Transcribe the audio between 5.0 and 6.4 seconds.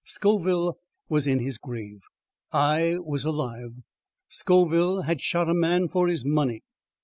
had shot a man for his